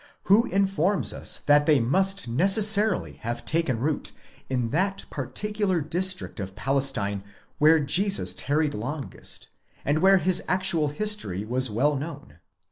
Who 0.23 0.45
informs 0.45 1.13
us 1.13 1.37
that 1.45 1.67
they 1.67 1.79
must 1.79 2.27
necessarily 2.27 3.17
have 3.21 3.45
taken 3.45 3.77
root 3.79 4.13
in 4.49 4.71
that 4.71 5.05
particular 5.11 5.79
district 5.79 6.39
of 6.39 6.55
Palestine 6.55 7.23
where 7.59 7.79
Jesus 7.79 8.33
tarried 8.35 8.73
longest, 8.73 9.49
and 9.85 9.99
where 9.99 10.17
his 10.17 10.41
actual 10.47 10.87
history 10.87 11.45
was 11.45 11.69
well 11.69 11.95
known? 11.97 12.39